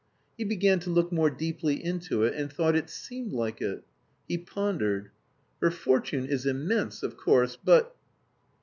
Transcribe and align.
He 0.35 0.43
began 0.43 0.79
to 0.79 0.89
look 0.89 1.11
more 1.11 1.29
deeply 1.29 1.75
into 1.85 2.23
it, 2.23 2.33
and 2.33 2.51
thought 2.51 2.75
it 2.75 2.89
seemed 2.89 3.33
like 3.33 3.61
it. 3.61 3.83
He 4.27 4.35
pondered: 4.39 5.11
"Her 5.61 5.69
fortune 5.69 6.25
is 6.25 6.47
immense, 6.47 7.03
of 7.03 7.17
course, 7.17 7.55
but..." 7.63 7.95